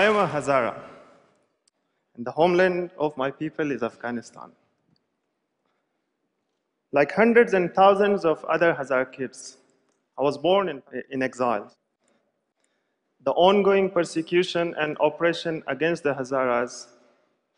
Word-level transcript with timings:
I 0.00 0.04
am 0.04 0.16
a 0.16 0.26
Hazara, 0.26 0.80
and 2.16 2.24
the 2.24 2.30
homeland 2.30 2.90
of 2.96 3.14
my 3.18 3.30
people 3.30 3.70
is 3.70 3.82
Afghanistan. 3.82 4.50
Like 6.90 7.12
hundreds 7.12 7.52
and 7.52 7.74
thousands 7.74 8.24
of 8.24 8.42
other 8.46 8.72
Hazara 8.72 9.12
kids, 9.12 9.58
I 10.18 10.22
was 10.22 10.38
born 10.38 10.70
in, 10.70 10.82
in 11.10 11.22
exile. 11.22 11.70
The 13.26 13.32
ongoing 13.32 13.90
persecution 13.90 14.74
and 14.80 14.96
oppression 15.00 15.62
against 15.66 16.02
the 16.02 16.14
Hazaras 16.14 16.86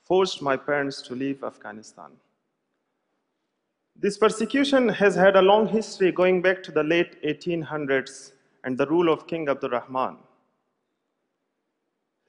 forced 0.02 0.42
my 0.42 0.56
parents 0.56 1.00
to 1.02 1.14
leave 1.14 1.44
Afghanistan. 1.44 2.10
This 3.94 4.18
persecution 4.18 4.88
has 4.88 5.14
had 5.14 5.36
a 5.36 5.42
long 5.42 5.68
history 5.68 6.10
going 6.10 6.42
back 6.42 6.60
to 6.64 6.72
the 6.72 6.82
late 6.82 7.22
1800s 7.22 8.32
and 8.64 8.76
the 8.76 8.86
rule 8.86 9.12
of 9.12 9.28
King 9.28 9.48
Abdul 9.48 9.70
Rahman. 9.70 10.16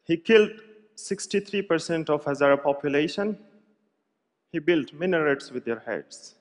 He 0.06 0.18
killed 0.18 0.52
63% 0.96 2.10
of 2.10 2.24
Hazara 2.26 2.62
population. 2.62 3.38
He 4.52 4.60
built 4.60 4.94
minarets 4.94 5.52
with 5.52 5.66
their 5.66 5.80
heads. 5.80 6.36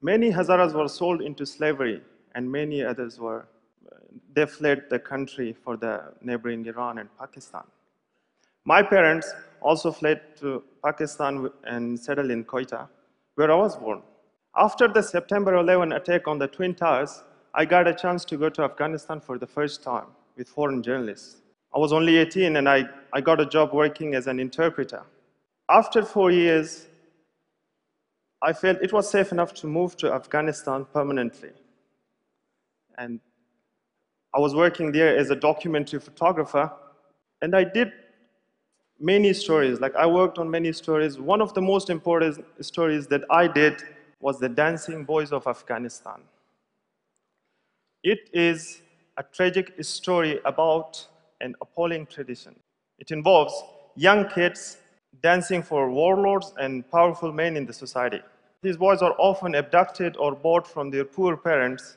Many 0.00 0.30
Hazaras 0.30 0.72
were 0.74 0.88
sold 0.88 1.20
into 1.22 1.44
slavery 1.44 2.02
and 2.34 2.50
many 2.50 2.82
others 2.82 3.18
were 3.18 3.46
they 4.34 4.46
fled 4.46 4.84
the 4.90 4.98
country 4.98 5.52
for 5.52 5.76
the 5.76 6.12
neighboring 6.20 6.66
Iran 6.66 6.98
and 6.98 7.08
Pakistan. 7.18 7.62
My 8.64 8.82
parents 8.82 9.32
also 9.60 9.92
fled 9.92 10.20
to 10.40 10.62
Pakistan 10.84 11.50
and 11.64 11.98
settled 11.98 12.30
in 12.30 12.44
Quetta, 12.44 12.88
where 13.36 13.50
I 13.50 13.54
was 13.54 13.76
born. 13.76 14.02
After 14.56 14.88
the 14.88 15.02
September 15.02 15.54
11 15.54 15.92
attack 15.92 16.26
on 16.26 16.38
the 16.38 16.48
Twin 16.48 16.74
Towers, 16.74 17.22
I 17.54 17.64
got 17.64 17.86
a 17.86 17.94
chance 17.94 18.24
to 18.26 18.36
go 18.36 18.48
to 18.48 18.62
Afghanistan 18.62 19.20
for 19.20 19.38
the 19.38 19.46
first 19.46 19.82
time 19.82 20.06
with 20.36 20.48
foreign 20.48 20.82
journalists. 20.82 21.42
I 21.74 21.78
was 21.78 21.92
only 21.92 22.16
18 22.16 22.56
and 22.56 22.68
I, 22.68 22.88
I 23.12 23.20
got 23.20 23.40
a 23.40 23.46
job 23.46 23.72
working 23.72 24.14
as 24.14 24.28
an 24.28 24.38
interpreter. 24.38 25.02
After 25.68 26.04
four 26.04 26.30
years, 26.30 26.86
I 28.40 28.52
felt 28.52 28.78
it 28.80 28.92
was 28.92 29.10
safe 29.10 29.32
enough 29.32 29.54
to 29.54 29.66
move 29.66 29.96
to 29.96 30.12
Afghanistan 30.12 30.84
permanently. 30.92 31.50
And 32.96 33.18
I 34.32 34.38
was 34.38 34.54
working 34.54 34.92
there 34.92 35.16
as 35.16 35.30
a 35.30 35.36
documentary 35.36 35.98
photographer, 35.98 36.70
and 37.40 37.56
I 37.56 37.64
did 37.64 37.92
many 39.00 39.32
stories. 39.32 39.80
Like, 39.80 39.96
I 39.96 40.06
worked 40.06 40.38
on 40.38 40.50
many 40.50 40.72
stories. 40.72 41.18
One 41.18 41.40
of 41.40 41.54
the 41.54 41.62
most 41.62 41.88
important 41.90 42.44
stories 42.60 43.06
that 43.08 43.22
I 43.30 43.48
did 43.48 43.82
was 44.20 44.38
The 44.38 44.48
Dancing 44.48 45.04
Boys 45.04 45.32
of 45.32 45.46
Afghanistan. 45.46 46.20
It 48.02 48.28
is 48.32 48.82
a 49.16 49.22
tragic 49.22 49.72
story 49.82 50.40
about 50.44 51.06
an 51.40 51.54
appalling 51.60 52.06
tradition. 52.06 52.54
It 52.98 53.10
involves 53.10 53.54
young 53.96 54.28
kids 54.28 54.78
dancing 55.22 55.62
for 55.62 55.90
warlords 55.90 56.52
and 56.58 56.88
powerful 56.90 57.32
men 57.32 57.56
in 57.56 57.66
the 57.66 57.72
society. 57.72 58.20
These 58.62 58.76
boys 58.76 59.02
are 59.02 59.14
often 59.18 59.54
abducted 59.54 60.16
or 60.16 60.34
bought 60.34 60.66
from 60.66 60.90
their 60.90 61.04
poor 61.04 61.36
parents 61.36 61.96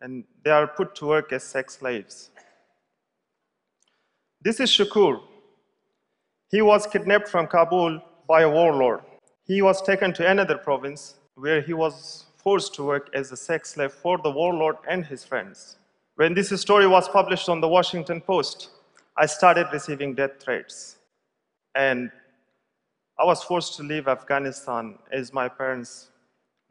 and 0.00 0.24
they 0.44 0.50
are 0.50 0.66
put 0.66 0.94
to 0.96 1.06
work 1.06 1.32
as 1.32 1.42
sex 1.42 1.78
slaves. 1.78 2.30
This 4.42 4.60
is 4.60 4.70
Shukur. 4.70 5.20
He 6.50 6.62
was 6.62 6.86
kidnapped 6.86 7.28
from 7.28 7.46
Kabul 7.46 8.00
by 8.28 8.42
a 8.42 8.50
warlord. 8.50 9.00
He 9.44 9.62
was 9.62 9.82
taken 9.82 10.12
to 10.14 10.28
another 10.28 10.58
province 10.58 11.16
where 11.34 11.60
he 11.60 11.72
was 11.72 12.26
forced 12.36 12.74
to 12.74 12.84
work 12.84 13.10
as 13.12 13.32
a 13.32 13.36
sex 13.36 13.70
slave 13.70 13.92
for 13.92 14.18
the 14.18 14.30
warlord 14.30 14.76
and 14.88 15.04
his 15.04 15.24
friends. 15.24 15.78
When 16.14 16.32
this 16.32 16.48
story 16.60 16.86
was 16.86 17.08
published 17.08 17.48
on 17.48 17.60
the 17.60 17.68
Washington 17.68 18.20
Post, 18.20 18.70
I 19.18 19.26
started 19.26 19.68
receiving 19.72 20.14
death 20.14 20.38
threats. 20.38 20.96
And 21.74 22.10
I 23.18 23.24
was 23.24 23.42
forced 23.42 23.76
to 23.76 23.82
leave 23.82 24.08
Afghanistan 24.08 24.98
as 25.10 25.32
my 25.32 25.48
parents 25.48 26.10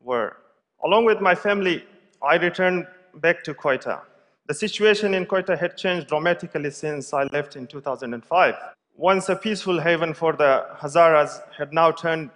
were. 0.01 0.37
Along 0.83 1.05
with 1.05 1.21
my 1.21 1.33
family, 1.33 1.83
I 2.21 2.35
returned 2.35 2.85
back 3.15 3.43
to 3.45 3.53
Quetta. 3.53 4.01
The 4.47 4.53
situation 4.53 5.15
in 5.15 5.25
Quetta 5.25 5.57
had 5.57 5.75
changed 5.75 6.07
dramatically 6.07 6.69
since 6.69 7.13
I 7.13 7.23
left 7.23 7.55
in 7.55 7.65
2005. 7.65 8.55
Once 8.95 9.29
a 9.29 9.35
peaceful 9.35 9.79
haven 9.81 10.13
for 10.13 10.33
the 10.33 10.67
Hazaras 10.79 11.41
had 11.57 11.73
now 11.73 11.91
turned 11.91 12.29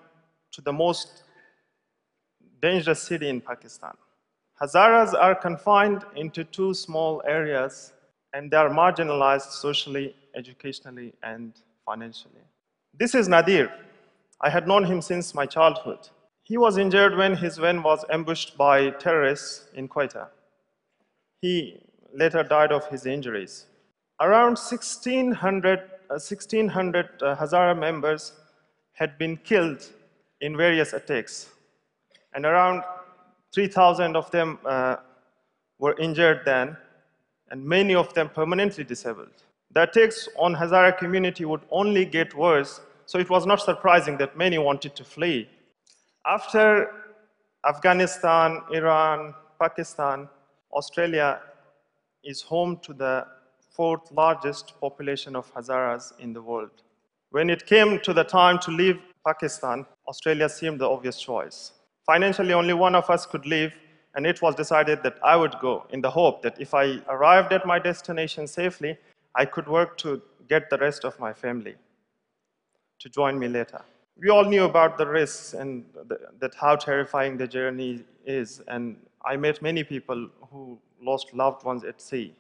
to 0.54 0.62
the 0.62 0.74
most 0.74 1.24
dangerous 2.62 3.02
city 3.02 3.30
in 3.30 3.42
Pakistan. 3.42 3.94
Hazaras 4.60 5.14
are 5.14 5.36
confined 5.36 6.04
into 6.16 6.44
two 6.44 6.74
small 6.74 7.22
areas 7.26 7.94
and 8.34 8.52
they 8.52 8.58
are 8.58 8.70
marginalized 8.70 9.52
socially, 9.52 10.16
educationally, 10.36 11.14
and 11.24 11.54
financially. 11.86 12.42
This 12.94 13.16
is 13.16 13.28
Nadir. 13.28 13.72
I 14.42 14.50
had 14.50 14.68
known 14.68 14.84
him 14.86 15.02
since 15.02 15.34
my 15.34 15.46
childhood. 15.46 16.10
He 16.44 16.58
was 16.58 16.78
injured 16.78 17.16
when 17.16 17.36
his 17.36 17.58
van 17.58 17.84
was 17.84 18.06
ambushed 18.10 18.58
by 18.58 18.90
terrorists 18.92 19.68
in 19.74 19.88
Quetta. 19.88 20.28
He 21.42 21.82
later 22.14 22.44
died 22.44 22.72
of 22.72 22.88
his 22.88 23.06
injuries. 23.06 23.66
Around 24.20 24.58
1,600, 24.58 25.80
uh, 25.80 25.84
1600 26.10 27.10
uh, 27.22 27.36
Hazara 27.36 27.78
members 27.78 28.34
had 28.94 29.18
been 29.18 29.38
killed 29.38 29.88
in 30.42 30.58
various 30.58 30.94
attacks, 30.94 31.50
and 32.34 32.46
around 32.46 32.84
3,000 33.54 34.16
of 34.16 34.30
them 34.32 34.60
uh, 34.66 34.98
were 35.78 35.98
injured 36.00 36.42
then, 36.46 36.76
and 37.52 37.64
many 37.64 37.96
of 37.96 38.14
them 38.14 38.30
permanently 38.30 38.84
disabled. 38.84 39.44
The 39.72 39.84
attacks 39.84 40.28
on 40.38 40.56
Hazara 40.56 40.98
community 40.98 41.46
would 41.46 41.62
only 41.72 42.06
get 42.06 42.34
worse, 42.34 42.82
so 43.06 43.20
it 43.20 43.30
was 43.30 43.46
not 43.46 43.62
surprising 43.62 44.18
that 44.18 44.38
many 44.38 44.58
wanted 44.58 44.96
to 44.96 45.04
flee. 45.04 45.48
After 46.26 46.92
Afghanistan, 47.68 48.62
Iran, 48.72 49.34
Pakistan, 49.60 50.30
Australia 50.72 51.42
is 52.24 52.42
home 52.42 52.78
to 52.84 52.94
the 52.94 53.26
fourth 53.72 54.12
largest 54.12 54.80
population 54.80 55.36
of 55.36 55.54
Hazaras 55.54 56.14
in 56.20 56.34
the 56.34 56.42
world. 56.42 56.84
When 57.32 57.50
it 57.50 57.66
came 57.66 58.00
to 58.02 58.14
the 58.14 58.24
time 58.24 58.60
to 58.60 58.72
leave 58.72 59.00
Pakistan, 59.26 59.86
Australia 60.08 60.50
seemed 60.50 60.80
the 60.80 60.90
obvious 60.90 61.20
choice. 61.20 61.74
Financially, 62.06 62.54
only 62.54 62.74
one 62.74 62.96
of 62.96 63.10
us 63.10 63.26
could 63.26 63.46
leave, 63.46 63.72
and 64.16 64.26
it 64.26 64.42
was 64.42 64.56
decided 64.56 65.04
that 65.04 65.18
I 65.24 65.36
would 65.36 65.56
go 65.60 65.86
in 65.92 66.02
the 66.02 66.10
hope 66.10 66.42
that 66.42 66.60
if 66.60 66.74
I 66.74 67.00
arrived 67.08 67.54
at 67.54 67.66
my 67.66 67.80
destination 67.80 68.48
safely, 68.48 68.98
I 69.36 69.46
could 69.46 69.68
work 69.68 69.98
to 70.00 70.22
get 70.48 70.70
the 70.70 70.78
rest 70.78 71.06
of 71.06 71.20
my 71.20 71.32
family 71.34 71.76
to 73.00 73.10
join 73.10 73.38
me 73.40 73.48
later. 73.48 73.82
We 74.18 74.30
all 74.30 74.44
knew 74.44 74.66
about 74.66 74.98
the 74.98 75.08
risks 75.08 75.54
and 75.54 75.86
the, 76.08 76.20
that 76.40 76.54
how 76.56 76.76
terrifying 76.76 77.38
the 77.38 77.48
journey 77.48 78.04
is, 78.26 78.62
and 78.68 78.98
I 79.24 79.38
met 79.38 79.62
many 79.62 79.84
people 79.84 80.30
who 80.52 80.78
lost 81.02 81.34
loved 81.34 81.64
ones 81.64 81.84
at 81.84 82.02
sea. 82.02 82.36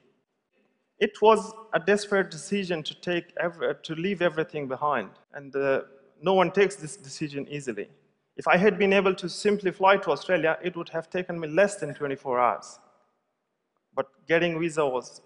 It 0.99 1.21
was 1.21 1.53
a 1.73 1.79
desperate 1.79 2.29
decision 2.29 2.83
to, 2.83 2.93
take 2.99 3.31
every, 3.39 3.73
to 3.83 3.95
leave 3.95 4.21
everything 4.21 4.67
behind, 4.67 5.11
and 5.33 5.55
uh, 5.55 5.81
no 6.21 6.33
one 6.33 6.51
takes 6.51 6.75
this 6.75 6.97
decision 6.97 7.47
easily. 7.49 7.87
If 8.39 8.47
I 8.47 8.55
had 8.55 8.79
been 8.79 8.93
able 8.93 9.13
to 9.15 9.27
simply 9.27 9.69
fly 9.69 9.97
to 9.97 10.11
Australia, 10.11 10.57
it 10.63 10.77
would 10.77 10.87
have 10.89 11.09
taken 11.09 11.37
me 11.37 11.49
less 11.49 11.75
than 11.75 11.93
24 11.93 12.39
hours. 12.39 12.79
But 13.93 14.07
getting 14.29 14.57
visa 14.57 14.85
was 14.85 15.21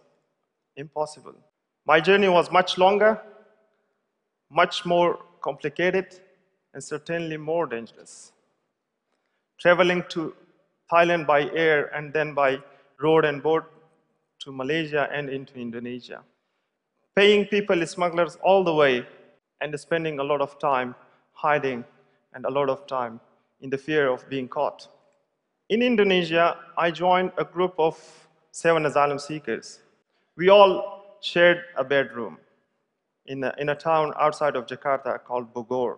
impossible. 0.77 1.35
My 1.85 1.99
journey 1.99 2.27
was 2.27 2.49
much 2.51 2.79
longer, 2.79 3.21
much 4.49 4.83
more 4.83 5.19
complicated, 5.41 6.07
and 6.73 6.83
certainly 6.83 7.37
more 7.37 7.67
dangerous. 7.67 8.31
Traveling 9.59 10.03
to 10.09 10.33
Thailand 10.91 11.27
by 11.27 11.51
air 11.51 11.95
and 11.95 12.11
then 12.11 12.33
by 12.33 12.57
road 12.99 13.25
and 13.25 13.43
boat 13.43 13.65
to 14.39 14.51
Malaysia 14.51 15.07
and 15.13 15.29
into 15.29 15.53
Indonesia. 15.59 16.23
Paying 17.15 17.45
people 17.45 17.85
smugglers 17.85 18.39
all 18.41 18.63
the 18.63 18.73
way 18.73 19.05
and 19.61 19.79
spending 19.79 20.17
a 20.17 20.23
lot 20.23 20.41
of 20.41 20.57
time 20.57 20.95
hiding 21.33 21.85
and 22.33 22.45
a 22.45 22.49
lot 22.49 22.69
of 22.69 22.85
time 22.87 23.19
in 23.61 23.69
the 23.69 23.77
fear 23.77 24.09
of 24.09 24.27
being 24.29 24.47
caught. 24.47 24.87
In 25.69 25.81
Indonesia, 25.81 26.57
I 26.77 26.91
joined 26.91 27.31
a 27.37 27.45
group 27.45 27.73
of 27.77 27.97
seven 28.51 28.85
asylum 28.85 29.19
seekers. 29.19 29.79
We 30.37 30.49
all 30.49 31.17
shared 31.21 31.63
a 31.77 31.83
bedroom 31.83 32.37
in 33.25 33.43
a, 33.43 33.53
in 33.57 33.69
a 33.69 33.75
town 33.75 34.13
outside 34.19 34.55
of 34.55 34.67
Jakarta 34.67 35.23
called 35.23 35.53
Bogor. 35.53 35.97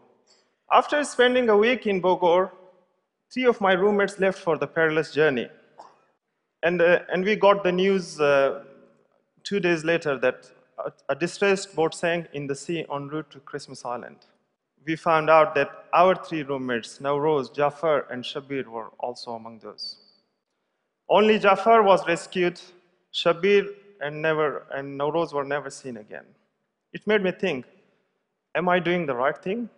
After 0.71 1.03
spending 1.03 1.49
a 1.49 1.57
week 1.57 1.87
in 1.87 2.01
Bogor, 2.01 2.51
three 3.33 3.45
of 3.45 3.59
my 3.59 3.73
roommates 3.73 4.19
left 4.19 4.39
for 4.39 4.57
the 4.57 4.67
perilous 4.67 5.11
journey. 5.11 5.49
And, 6.63 6.81
uh, 6.81 6.99
and 7.11 7.23
we 7.23 7.35
got 7.35 7.63
the 7.63 7.71
news 7.71 8.19
uh, 8.19 8.63
two 9.43 9.59
days 9.59 9.83
later 9.83 10.17
that 10.19 10.49
a, 10.83 10.91
a 11.09 11.15
distressed 11.15 11.75
boat 11.75 11.93
sank 11.93 12.27
in 12.33 12.47
the 12.47 12.55
sea 12.55 12.85
en 12.93 13.07
route 13.07 13.29
to 13.31 13.39
Christmas 13.39 13.85
Island. 13.85 14.17
We 14.85 14.95
found 14.95 15.29
out 15.29 15.55
that 15.55 15.85
our 15.93 16.15
three 16.15 16.43
roommates, 16.43 16.99
Nawroz, 16.99 17.53
Jafar, 17.53 18.05
and 18.11 18.23
Shabir, 18.23 18.65
were 18.67 18.89
also 18.99 19.31
among 19.31 19.59
those. 19.59 19.97
Only 21.09 21.39
Jafar 21.39 21.83
was 21.83 22.07
rescued. 22.07 22.59
Shabir 23.13 23.67
and, 24.01 24.21
never, 24.21 24.65
and 24.71 24.99
Nawroz 24.99 25.33
were 25.33 25.43
never 25.43 25.69
seen 25.69 25.97
again. 25.97 26.25
It 26.93 27.05
made 27.07 27.23
me 27.23 27.31
think 27.31 27.65
Am 28.55 28.69
I 28.69 28.79
doing 28.79 29.05
the 29.05 29.13
right 29.13 29.37
thing? 29.37 29.69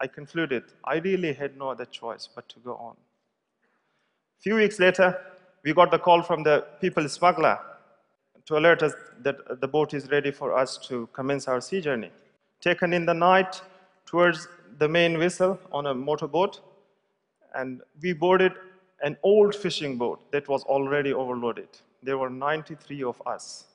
I 0.00 0.08
concluded 0.08 0.64
I 0.84 0.96
really 0.96 1.32
had 1.32 1.56
no 1.56 1.70
other 1.70 1.84
choice 1.84 2.28
but 2.34 2.48
to 2.48 2.58
go 2.58 2.74
on. 2.74 2.96
A 2.96 4.42
few 4.42 4.56
weeks 4.56 4.80
later, 4.80 5.16
we 5.62 5.72
got 5.72 5.92
the 5.92 5.98
call 5.98 6.22
from 6.22 6.42
the 6.42 6.64
people 6.80 7.08
smuggler 7.08 7.56
to 8.46 8.58
alert 8.58 8.82
us 8.82 8.94
that 9.20 9.60
the 9.60 9.68
boat 9.68 9.94
is 9.94 10.10
ready 10.10 10.32
for 10.32 10.58
us 10.58 10.76
to 10.88 11.08
commence 11.12 11.46
our 11.46 11.60
sea 11.60 11.80
journey. 11.80 12.10
Taken 12.60 12.92
in 12.92 13.06
the 13.06 13.14
night 13.14 13.62
towards 14.06 14.48
the 14.78 14.88
main 14.88 15.18
vessel 15.18 15.58
on 15.72 15.86
a 15.86 15.94
motorboat, 15.94 16.60
and 17.54 17.82
we 18.00 18.12
boarded 18.12 18.52
an 19.02 19.16
old 19.22 19.54
fishing 19.54 19.96
boat 19.98 20.30
that 20.32 20.48
was 20.48 20.62
already 20.64 21.12
overloaded. 21.12 21.68
There 22.02 22.18
were 22.18 22.30
93 22.30 23.02
of 23.04 23.20
us, 23.26 23.66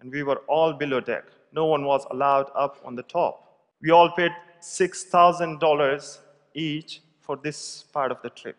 and 0.00 0.10
we 0.10 0.22
were 0.22 0.42
all 0.48 0.72
below 0.72 1.00
deck. 1.00 1.24
No 1.52 1.66
one 1.66 1.84
was 1.84 2.06
allowed 2.10 2.50
up 2.54 2.78
on 2.84 2.94
the 2.94 3.02
top. 3.02 3.58
We 3.80 3.90
all 3.90 4.10
paid 4.10 4.32
$6,000 4.60 6.18
each 6.54 7.00
for 7.20 7.36
this 7.36 7.84
part 7.92 8.10
of 8.10 8.22
the 8.22 8.30
trip. 8.30 8.56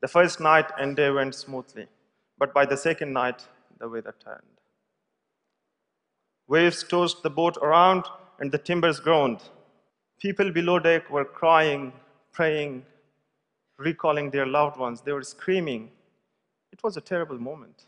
The 0.00 0.08
first 0.08 0.40
night 0.40 0.66
and 0.78 0.96
day 0.96 1.10
went 1.10 1.34
smoothly, 1.34 1.86
but 2.38 2.52
by 2.52 2.66
the 2.66 2.76
second 2.76 3.12
night, 3.12 3.46
the 3.78 3.88
weather 3.88 4.14
turned. 4.22 4.42
Waves 6.48 6.84
tossed 6.84 7.22
the 7.22 7.30
boat 7.30 7.56
around, 7.58 8.04
and 8.38 8.52
the 8.52 8.58
timbers 8.58 9.00
groaned. 9.00 9.40
People 10.18 10.50
below 10.50 10.78
deck 10.78 11.10
were 11.10 11.24
crying, 11.24 11.92
praying, 12.32 12.84
recalling 13.78 14.30
their 14.30 14.46
loved 14.46 14.78
ones. 14.78 15.00
They 15.00 15.12
were 15.12 15.22
screaming. 15.22 15.90
It 16.72 16.82
was 16.82 16.96
a 16.96 17.00
terrible 17.00 17.38
moment. 17.38 17.84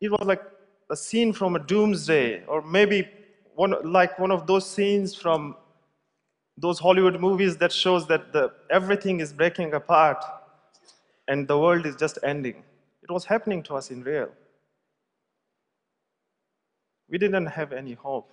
It 0.00 0.10
was 0.10 0.26
like 0.26 0.42
a 0.90 0.96
scene 0.96 1.32
from 1.32 1.56
a 1.56 1.58
doomsday, 1.58 2.44
or 2.46 2.62
maybe 2.62 3.08
one, 3.54 3.74
like 3.84 4.18
one 4.18 4.30
of 4.30 4.46
those 4.46 4.68
scenes 4.68 5.14
from 5.14 5.56
those 6.56 6.78
Hollywood 6.78 7.20
movies 7.20 7.56
that 7.58 7.72
shows 7.72 8.06
that 8.08 8.32
the, 8.32 8.52
everything 8.70 9.20
is 9.20 9.32
breaking 9.32 9.74
apart 9.74 10.24
and 11.28 11.46
the 11.46 11.58
world 11.58 11.86
is 11.86 11.94
just 11.94 12.18
ending. 12.24 12.64
It 13.02 13.10
was 13.10 13.24
happening 13.24 13.62
to 13.64 13.74
us 13.74 13.90
in 13.90 14.02
real. 14.02 14.28
We 17.08 17.18
didn't 17.18 17.46
have 17.46 17.72
any 17.72 17.94
hope. 17.94 18.30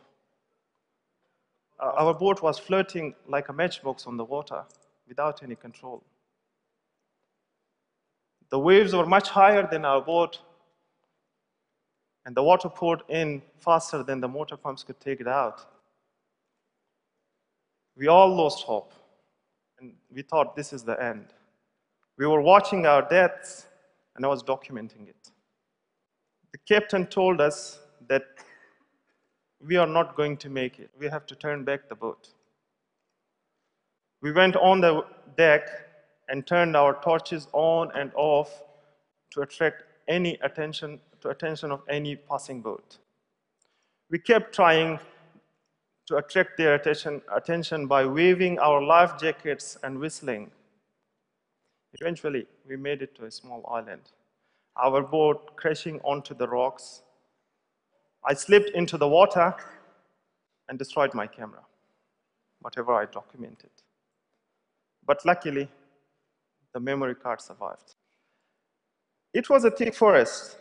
Uh, 1.85 1.91
our 1.97 2.13
boat 2.15 2.41
was 2.41 2.57
floating 2.57 3.13
like 3.27 3.49
a 3.49 3.53
matchbox 3.53 4.07
on 4.07 4.17
the 4.17 4.23
water 4.23 4.63
without 5.07 5.43
any 5.43 5.55
control. 5.55 6.03
The 8.49 8.57
waves 8.57 8.95
were 8.95 9.05
much 9.05 9.29
higher 9.29 9.67
than 9.69 9.85
our 9.85 10.01
boat, 10.01 10.39
and 12.25 12.35
the 12.35 12.41
water 12.41 12.69
poured 12.69 13.01
in 13.09 13.41
faster 13.59 14.01
than 14.01 14.19
the 14.19 14.27
motor 14.27 14.57
pumps 14.57 14.83
could 14.83 14.99
take 14.99 15.21
it 15.21 15.27
out. 15.27 15.61
We 17.95 18.07
all 18.07 18.33
lost 18.35 18.63
hope, 18.63 18.91
and 19.79 19.93
we 20.11 20.23
thought 20.23 20.55
this 20.55 20.73
is 20.73 20.83
the 20.83 21.01
end. 21.01 21.27
We 22.17 22.25
were 22.25 22.41
watching 22.41 22.88
our 22.88 23.07
deaths, 23.07 23.67
and 24.15 24.25
I 24.25 24.27
was 24.27 24.41
documenting 24.41 25.07
it. 25.07 25.31
The 26.51 26.57
captain 26.67 27.05
told 27.05 27.41
us 27.41 27.79
that 28.07 28.23
we 29.65 29.77
are 29.77 29.88
not 29.88 30.15
going 30.15 30.38
to 30.38 30.50
make 30.50 30.79
it. 30.79 30.89
We 31.00 31.07
have 31.07 31.25
to 31.27 31.35
turn 31.35 31.63
back 31.63 31.89
the 31.89 31.95
boat. 31.95 32.29
We 34.21 34.31
went 34.31 34.56
on 34.56 34.81
the 34.81 35.06
deck 35.38 35.69
and 36.29 36.45
turned 36.45 36.75
our 36.75 37.00
torches 37.01 37.47
on 37.53 37.91
and 37.95 38.12
off 38.15 38.63
to 39.31 39.41
attract 39.41 39.83
any 40.07 40.38
attention 40.41 41.00
to 41.21 41.29
attention 41.29 41.71
of 41.71 41.81
any 41.89 42.15
passing 42.15 42.62
boat. 42.62 42.97
We 44.12 44.19
kept 44.19 44.53
trying 44.53 45.00
to 46.07 46.17
attract 46.17 46.57
their 46.57 46.75
attention, 46.75 47.21
attention 47.33 47.88
by 47.88 48.06
waving 48.06 48.59
our 48.59 48.81
life 48.81 49.17
jackets 49.17 49.77
and 49.81 49.97
whistling. 49.97 50.51
Eventually, 52.00 52.45
we 52.67 52.75
made 52.75 53.01
it 53.01 53.15
to 53.15 53.25
a 53.25 53.31
small 53.31 53.67
island. 53.71 54.01
Our 54.77 55.01
boat 55.01 55.56
crashing 55.56 56.00
onto 56.01 56.35
the 56.35 56.47
rocks. 56.47 57.01
I 58.27 58.33
slipped 58.33 58.72
into 58.72 58.98
the 58.98 59.07
water 59.07 59.56
and 60.68 60.80
destroyed 60.80 61.13
my 61.13 61.27
camera, 61.27 61.62
whatever 62.62 62.94
I 62.94 63.06
documented. 63.06 63.69
But 65.06 65.24
luckily, 65.25 65.69
the 66.74 66.80
memory 66.80 67.16
card 67.16 67.39
survived. 67.39 67.95
It 69.33 69.50
was 69.50 69.63
a 69.63 69.72
thick 69.72 69.94
forest. 69.94 70.57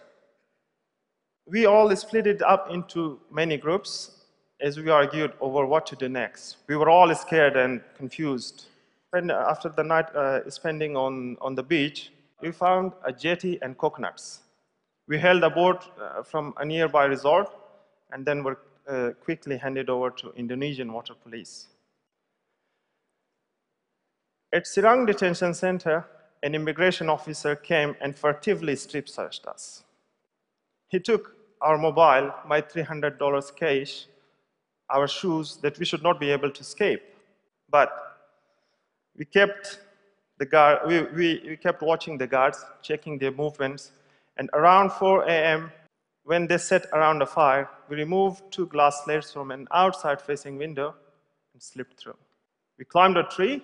We 1.47 1.65
all 1.67 1.95
split 1.97 2.27
it 2.27 2.43
up 2.43 2.71
into 2.71 3.21
many 3.31 3.57
groups 3.57 4.25
as 4.61 4.79
we 4.79 4.91
argued 4.91 5.33
over 5.41 5.67
what 5.67 5.87
to 5.87 5.97
do 5.97 6.09
next. 6.09 6.59
We 6.69 6.77
were 6.77 6.91
all 6.91 7.15
scared 7.15 7.57
and 7.57 7.81
confused. 7.97 8.67
And 9.13 9.31
after 9.31 9.69
the 9.69 9.85
night 9.85 10.15
uh, 10.15 10.49
spending 10.51 10.97
on, 10.97 11.37
on 11.41 11.55
the 11.55 11.63
beach, 11.63 12.13
we 12.41 12.51
found 12.51 12.93
a 13.05 13.13
jetty 13.13 13.59
and 13.63 13.77
coconuts. 13.79 14.41
We 15.06 15.19
hailed 15.19 15.43
a 15.43 15.51
boat 15.51 15.85
uh, 16.01 16.23
from 16.23 16.55
a 16.56 16.65
nearby 16.65 17.05
resort 17.05 17.49
and 18.12 18.25
then 18.25 18.43
were 18.43 18.59
uh, 18.89 19.11
quickly 19.23 19.56
handed 19.56 19.91
over 19.91 20.11
to 20.11 20.33
Indonesian 20.37 20.93
water 20.93 21.15
police. 21.15 21.67
At 24.53 24.65
Serang 24.65 25.06
Detention 25.06 25.53
Center, 25.53 26.06
an 26.43 26.55
immigration 26.55 27.09
officer 27.09 27.56
came 27.56 27.97
and 28.01 28.17
furtively 28.17 28.77
strip 28.77 29.09
searched 29.09 29.47
us. 29.47 29.85
He 30.89 31.01
took 31.01 31.35
our 31.61 31.77
mobile, 31.79 32.33
my 32.47 32.61
$300 32.61 33.56
cash, 33.56 34.06
our 34.91 35.09
shoes 35.09 35.56
that 35.62 35.79
we 35.79 35.85
should 35.85 36.03
not 36.03 36.21
be 36.21 36.31
able 36.31 36.51
to 36.51 36.61
escape. 36.61 37.03
But 37.71 37.91
we 39.17 39.25
kept 39.25 39.81
the 40.39 40.47
guard, 40.47 40.87
we, 40.87 41.03
we, 41.03 41.43
we 41.49 41.56
kept 41.56 41.83
watching 41.83 42.19
the 42.19 42.27
guards, 42.27 42.65
checking 42.83 43.19
their 43.19 43.33
movements, 43.33 43.93
and 44.37 44.51
around 44.53 44.93
4 44.93 45.25
a.m., 45.25 45.73
when 46.25 46.47
they 46.47 46.59
sat 46.59 46.87
around 46.93 47.21
a 47.23 47.27
fire, 47.27 47.69
we 47.89 47.97
removed 47.97 48.43
two 48.51 48.67
glass 48.67 49.05
slates 49.05 49.33
from 49.33 49.51
an 49.51 49.69
outside 49.73 50.21
facing 50.21 50.57
window 50.57 50.95
and 51.53 51.63
slipped 51.63 52.01
through. 52.01 52.17
We 52.79 52.85
climbed 52.87 53.19
a 53.19 53.25
tree 53.25 53.63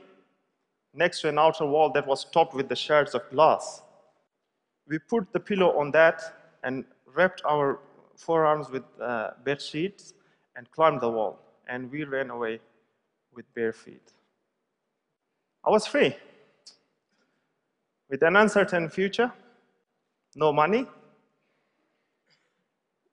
next 0.94 1.22
to 1.22 1.28
an 1.28 1.38
outer 1.38 1.64
wall 1.64 1.90
that 1.92 2.06
was 2.06 2.24
topped 2.26 2.54
with 2.54 2.68
the 2.68 2.76
shards 2.76 3.14
of 3.14 3.28
glass. 3.30 3.82
We 4.86 4.98
put 4.98 5.32
the 5.32 5.40
pillow 5.40 5.78
on 5.78 5.90
that 5.92 6.22
and 6.62 6.84
wrapped 7.06 7.42
our 7.48 7.80
forearms 8.16 8.68
with 8.70 8.84
uh, 9.00 9.30
bed 9.44 9.62
sheets 9.62 10.12
and 10.56 10.70
climbed 10.70 11.00
the 11.00 11.08
wall. 11.08 11.38
And 11.68 11.90
we 11.90 12.04
ran 12.04 12.30
away 12.30 12.60
with 13.32 13.52
bare 13.54 13.72
feet. 13.72 14.12
I 15.64 15.70
was 15.70 15.86
free. 15.86 16.14
With 18.08 18.22
an 18.22 18.36
uncertain 18.36 18.88
future, 18.88 19.32
no 20.34 20.52
money. 20.52 20.86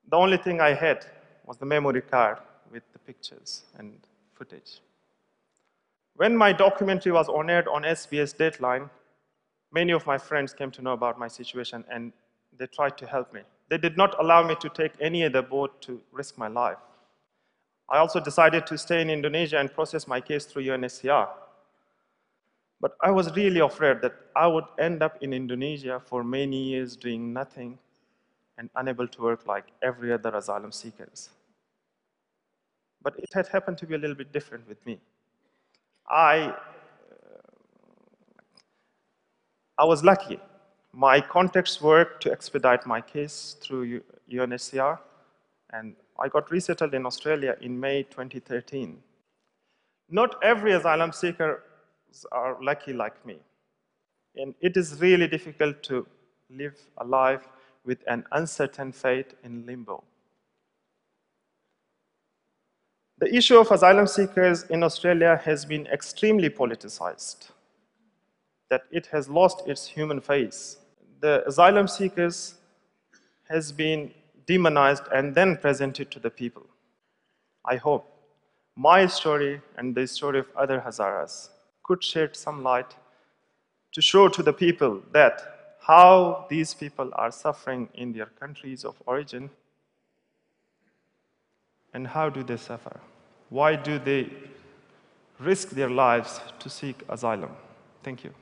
The 0.10 0.16
only 0.16 0.38
thing 0.38 0.62
I 0.62 0.74
had 0.74 1.06
was 1.46 1.58
the 1.58 1.66
memory 1.66 2.02
card 2.02 2.38
with 2.72 2.84
the 2.94 3.00
pictures 3.00 3.64
and 3.78 3.94
footage. 4.34 4.82
When 6.16 6.36
my 6.36 6.52
documentary 6.54 7.12
was 7.12 7.30
honored 7.30 7.68
on 7.68 7.84
SBS 7.84 8.36
Dateline, 8.36 8.90
many 9.72 9.92
of 9.92 10.06
my 10.06 10.18
friends 10.18 10.54
came 10.54 10.72
to 10.72 10.82
know 10.82 10.94
about 10.94 11.20
my 11.20 11.28
situation 11.28 11.84
and 11.92 12.12
they 12.58 12.68
tried 12.68 12.98
to 12.98 13.06
help 13.06 13.34
me. 13.34 13.42
They 13.70 13.78
did 13.78 13.98
not 13.98 14.16
allow 14.20 14.48
me 14.48 14.56
to 14.62 14.70
take 14.70 14.94
any 15.00 15.26
other 15.26 15.42
boat 15.42 15.82
to 15.82 16.02
risk 16.12 16.38
my 16.38 16.48
life. 16.48 16.78
I 17.90 17.98
also 18.00 18.20
decided 18.20 18.66
to 18.68 18.78
stay 18.78 19.02
in 19.02 19.10
Indonesia 19.10 19.60
and 19.60 19.74
process 19.74 20.08
my 20.08 20.20
case 20.20 20.46
through 20.46 20.64
UNHCR. 20.64 21.28
But 22.80 22.96
I 23.02 23.10
was 23.10 23.36
really 23.36 23.60
afraid 23.60 24.02
that 24.02 24.14
I 24.36 24.46
would 24.48 24.66
end 24.78 25.02
up 25.02 25.18
in 25.22 25.34
Indonesia 25.34 26.02
for 26.06 26.24
many 26.24 26.62
years 26.64 26.96
doing 26.96 27.34
nothing 27.34 27.80
and 28.58 28.70
unable 28.76 29.08
to 29.08 29.22
work 29.22 29.48
like 29.48 29.66
every 29.82 30.14
other 30.14 30.30
asylum 30.36 30.72
seekers. 30.72 31.30
But 33.02 33.18
it 33.18 33.30
had 33.34 33.48
happened 33.48 33.78
to 33.80 33.88
be 33.88 33.96
a 33.96 33.98
little 33.98 34.16
bit 34.16 34.32
different 34.32 34.68
with 34.68 34.84
me. 34.86 35.00
I, 36.10 36.50
uh, 36.50 36.54
I 39.78 39.86
was 39.86 40.04
lucky. 40.04 40.40
My 40.94 41.20
contacts 41.22 41.82
worked 41.82 42.24
to 42.24 42.32
expedite 42.32 42.86
my 42.86 43.02
case 43.02 43.56
through 43.62 44.02
UNHCR, 44.32 45.00
and 45.72 45.96
I 46.20 46.28
got 46.28 46.50
resettled 46.50 46.94
in 46.94 47.06
Australia 47.06 47.56
in 47.62 47.80
May 47.80 48.04
2013. 48.04 48.98
Not 50.10 50.36
every 50.44 50.72
asylum 50.74 51.12
seeker 51.12 51.64
are 52.32 52.58
lucky 52.62 52.94
like 52.94 53.26
me. 53.26 53.38
And 54.36 54.54
it 54.62 54.78
is 54.78 55.00
really 55.02 55.28
difficult 55.28 55.82
to 55.84 56.06
live 56.50 56.78
a 56.98 57.04
life 57.06 57.48
with 57.86 58.04
an 58.08 58.26
uncertain 58.32 58.92
fate 58.92 59.34
in 59.44 59.66
limbo. 59.66 60.04
The 63.20 63.34
issue 63.34 63.58
of 63.58 63.72
asylum 63.72 64.06
seekers 64.06 64.64
in 64.64 64.84
Australia 64.84 65.42
has 65.44 65.66
been 65.66 65.88
extremely 65.88 66.50
politicized, 66.50 67.50
that 68.70 68.84
it 68.92 69.08
has 69.08 69.28
lost 69.28 69.68
its 69.68 69.88
human 69.88 70.22
face. 70.22 70.78
The 71.20 71.48
asylum 71.48 71.88
seekers 71.88 72.56
has 73.50 73.72
been 73.72 74.14
demonized 74.46 75.04
and 75.14 75.34
then 75.34 75.58
presented 75.58 76.12
to 76.12 76.20
the 76.20 76.30
people. 76.30 76.68
I 77.66 77.78
hope 77.78 78.06
my 78.76 79.08
story 79.08 79.62
and 79.78 79.96
the 79.96 80.06
story 80.06 80.40
of 80.40 80.48
other 80.56 80.80
Hazaras 80.80 81.50
could 81.88 82.04
shed 82.04 82.36
some 82.36 82.64
light 82.64 82.96
to 83.94 84.02
show 84.02 84.28
to 84.28 84.44
the 84.44 84.54
people 84.54 85.02
that 85.14 85.42
how 85.80 86.46
these 86.50 86.74
people 86.74 87.10
are 87.14 87.32
suffering 87.32 87.88
in 87.94 88.12
their 88.12 88.26
countries 88.26 88.84
of 88.84 88.96
origin 89.06 89.50
and 91.94 92.08
how 92.08 92.30
do 92.30 92.44
they 92.44 92.58
suffer? 92.58 93.00
Why 93.50 93.76
do 93.76 93.98
they 93.98 94.30
risk 95.40 95.70
their 95.70 95.90
lives 95.90 96.42
to 96.60 96.70
seek 96.70 97.04
asylum? 97.10 97.52
Thank 98.04 98.24
you. 98.24 98.34